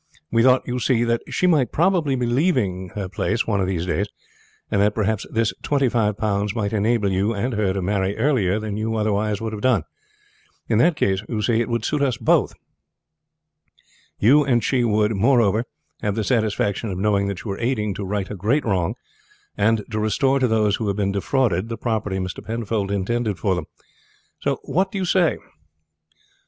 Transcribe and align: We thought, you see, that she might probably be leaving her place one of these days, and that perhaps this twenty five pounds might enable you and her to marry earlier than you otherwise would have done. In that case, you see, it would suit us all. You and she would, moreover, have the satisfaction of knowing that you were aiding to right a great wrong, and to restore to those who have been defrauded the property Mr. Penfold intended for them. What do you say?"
We 0.31 0.41
thought, 0.41 0.63
you 0.67 0.79
see, 0.79 1.03
that 1.03 1.21
she 1.29 1.45
might 1.45 1.71
probably 1.71 2.15
be 2.15 2.25
leaving 2.25 2.89
her 2.95 3.07
place 3.07 3.45
one 3.45 3.61
of 3.61 3.67
these 3.67 3.85
days, 3.85 4.07
and 4.71 4.81
that 4.81 4.95
perhaps 4.95 5.27
this 5.29 5.53
twenty 5.61 5.89
five 5.89 6.17
pounds 6.17 6.55
might 6.55 6.73
enable 6.73 7.11
you 7.11 7.33
and 7.33 7.53
her 7.53 7.71
to 7.71 7.83
marry 7.83 8.17
earlier 8.17 8.59
than 8.59 8.77
you 8.77 8.95
otherwise 8.95 9.39
would 9.41 9.53
have 9.53 9.61
done. 9.61 9.83
In 10.67 10.79
that 10.79 10.95
case, 10.95 11.21
you 11.29 11.43
see, 11.43 11.61
it 11.61 11.69
would 11.69 11.85
suit 11.85 12.01
us 12.01 12.17
all. 12.25 12.49
You 14.17 14.43
and 14.43 14.63
she 14.63 14.83
would, 14.83 15.15
moreover, 15.15 15.65
have 16.01 16.15
the 16.15 16.23
satisfaction 16.23 16.89
of 16.89 16.97
knowing 16.97 17.27
that 17.27 17.43
you 17.45 17.49
were 17.49 17.59
aiding 17.59 17.93
to 17.93 18.03
right 18.03 18.31
a 18.31 18.35
great 18.35 18.65
wrong, 18.65 18.95
and 19.55 19.85
to 19.91 19.99
restore 19.99 20.39
to 20.39 20.47
those 20.47 20.77
who 20.77 20.87
have 20.87 20.97
been 20.97 21.11
defrauded 21.11 21.69
the 21.69 21.77
property 21.77 22.17
Mr. 22.17 22.43
Penfold 22.43 22.89
intended 22.89 23.37
for 23.37 23.53
them. 23.53 23.65
What 24.63 24.91
do 24.91 24.97
you 24.97 25.05
say?" 25.05 25.37